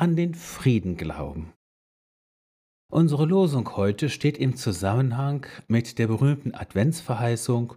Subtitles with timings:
[0.00, 1.52] an den Frieden glauben.
[2.90, 7.74] Unsere Losung heute steht im Zusammenhang mit der berühmten Adventsverheißung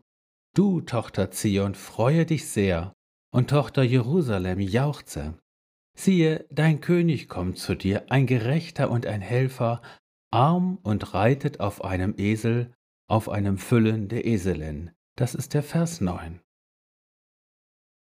[0.56, 2.94] Du, Tochter Zion, freue dich sehr,
[3.33, 5.38] und Tochter Jerusalem jauchze.
[5.97, 9.81] Siehe, dein König kommt zu dir, ein Gerechter und ein Helfer,
[10.31, 12.74] arm und reitet auf einem Esel,
[13.10, 14.92] auf einem Füllen der Eselin.
[15.17, 16.40] Das ist der Vers 9.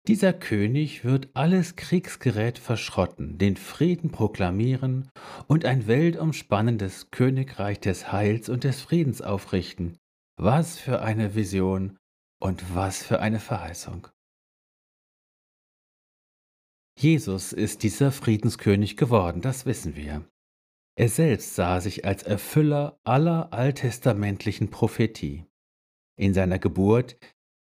[0.09, 5.07] Dieser König wird alles Kriegsgerät verschrotten, den Frieden proklamieren
[5.45, 9.99] und ein weltumspannendes Königreich des Heils und des Friedens aufrichten.
[10.35, 11.99] Was für eine Vision
[12.41, 14.07] und was für eine Verheißung.
[16.97, 20.27] Jesus ist dieser Friedenskönig geworden, das wissen wir.
[20.97, 25.45] Er selbst sah sich als Erfüller aller alttestamentlichen Prophetie.
[26.17, 27.15] In seiner Geburt,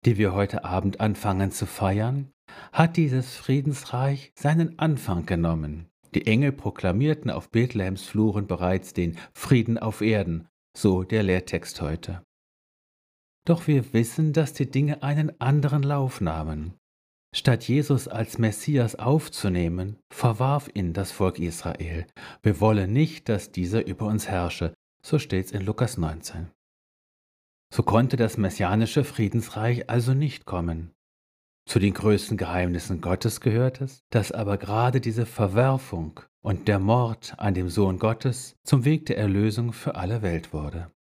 [0.06, 2.32] die wir heute Abend anfangen zu feiern,
[2.72, 5.88] hat dieses Friedensreich seinen Anfang genommen.
[6.14, 12.24] Die Engel proklamierten auf Bethlehems Fluren bereits den Frieden auf Erden, so der Lehrtext heute.
[13.46, 16.76] Doch wir wissen, dass die Dinge einen anderen Lauf nahmen.
[17.36, 22.06] Statt Jesus als Messias aufzunehmen, verwarf ihn das Volk Israel.
[22.44, 24.74] Wir wollen nicht, dass dieser über uns herrsche,
[25.04, 26.52] so steht's in Lukas 19.
[27.74, 30.94] So konnte das messianische Friedensreich also nicht kommen.
[31.68, 37.34] Zu den größten Geheimnissen Gottes gehört es, dass aber gerade diese Verwerfung und der Mord
[37.40, 40.92] an dem Sohn Gottes zum Weg der Erlösung für alle Welt wurde.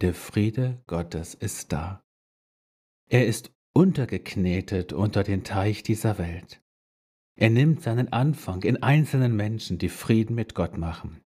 [0.00, 2.02] Der Friede Gottes ist da.
[3.08, 6.60] Er ist untergeknetet unter den Teich dieser Welt.
[7.36, 11.20] Er nimmt seinen Anfang in einzelnen Menschen, die Frieden mit Gott machen.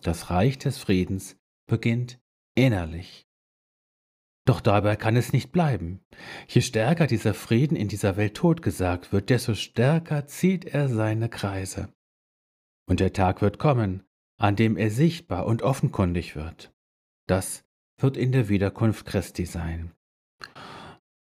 [0.00, 2.20] Das Reich des Friedens beginnt
[2.56, 3.26] innerlich.
[4.46, 6.00] Doch dabei kann es nicht bleiben.
[6.48, 11.92] Je stärker dieser Frieden in dieser Welt totgesagt wird, desto stärker zieht er seine Kreise.
[12.88, 14.04] Und der Tag wird kommen,
[14.38, 16.72] an dem er sichtbar und offenkundig wird.
[17.26, 17.64] Das
[17.98, 19.92] wird in der Wiederkunft Christi sein.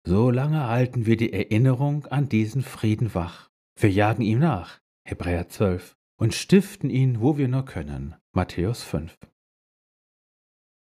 [0.06, 3.50] Solange halten wir die Erinnerung an diesen Frieden wach.
[3.78, 9.18] Wir jagen ihm nach, Hebräer 12, und stiften ihn, wo wir nur können, Matthäus 5.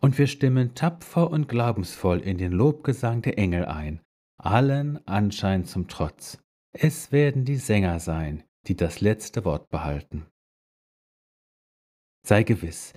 [0.06, 4.02] Und wir stimmen tapfer und glaubensvoll in den Lobgesang der Engel ein,
[4.38, 6.38] allen Anschein zum Trotz.
[6.74, 10.28] Es werden die Sänger sein, die das letzte Wort behalten.
[12.24, 12.94] Sei gewiss,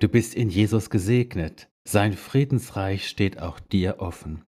[0.00, 4.44] du bist in Jesus gesegnet, sein Friedensreich steht auch dir offen.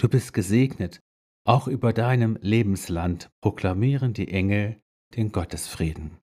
[0.00, 1.00] Du bist gesegnet,
[1.44, 4.82] auch über deinem Lebensland proklamieren die Engel
[5.14, 6.18] den Gottesfrieden.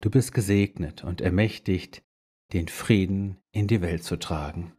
[0.00, 2.02] Du bist gesegnet und ermächtigt,
[2.52, 4.72] den Frieden in die Welt zu tragen.